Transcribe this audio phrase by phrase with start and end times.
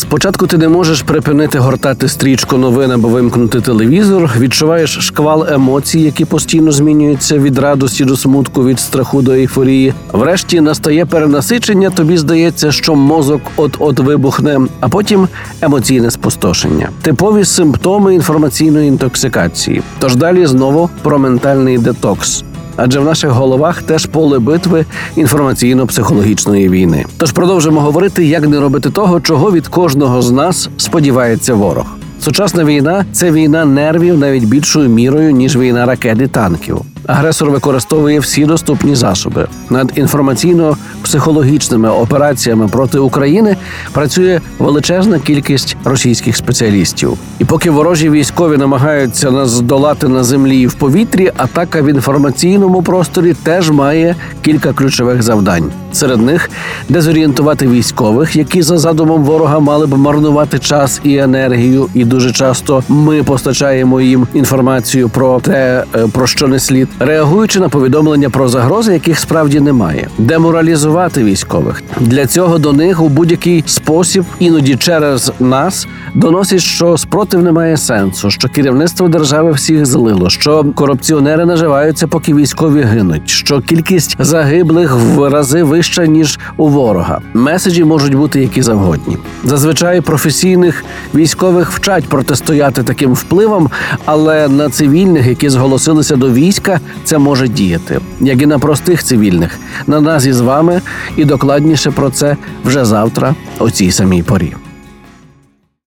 [0.00, 4.30] Спочатку ти не можеш припинити гортати стрічку новин або вимкнути телевізор.
[4.38, 9.94] Відчуваєш шквал емоцій, які постійно змінюються від радості до смутку, від страху до ейфорії.
[10.12, 11.90] Врешті настає перенасичення.
[11.90, 15.28] Тобі здається, що мозок от-от вибухне, а потім
[15.60, 16.88] емоційне спустошення.
[17.02, 19.82] Типові симптоми інформаційної інтоксикації.
[19.98, 22.44] Тож далі знову про ментальний детокс.
[22.82, 24.84] Адже в наших головах теж поле битви
[25.16, 27.04] інформаційно-психологічної війни.
[27.18, 31.86] Тож продовжимо говорити, як не робити того, чого від кожного з нас сподівається ворог.
[32.20, 36.80] Сучасна війна це війна нервів навіть більшою мірою ніж війна ракет і танків.
[37.10, 39.46] Агресор використовує всі доступні засоби.
[39.70, 43.56] Над інформаційно-психологічними операціями проти України
[43.92, 47.18] працює величезна кількість російських спеціалістів.
[47.38, 52.82] І поки ворожі військові намагаються нас здолати на землі і в повітрі, атака в інформаційному
[52.82, 55.72] просторі теж має кілька ключових завдань.
[55.92, 56.50] Серед них
[56.88, 62.82] дезорієнтувати військових, які за задумом ворога мали б марнувати час і енергію, і дуже часто
[62.88, 68.48] ми постачаємо їм інформацію про те, е, про що не слід, реагуючи на повідомлення про
[68.48, 75.32] загрози, яких справді немає, деморалізувати військових для цього до них у будь-який спосіб, іноді через
[75.40, 82.06] нас, доносять, що спротив не має сенсу, що керівництво держави всіх злило, що корупціонери наживаються,
[82.06, 87.20] поки військові гинуть, що кількість загиблих в рази вища ніж у ворога.
[87.34, 89.16] Меседжі можуть бути які завгодні.
[89.44, 90.84] Зазвичай професійних
[91.14, 93.70] військових вчать протистояти таким впливам,
[94.04, 99.58] але на цивільних, які зголосилися до війська, це може діяти, як і на простих цивільних,
[99.86, 100.80] на нас із вами,
[101.16, 104.54] і докладніше про це вже завтра, о цій самій порі.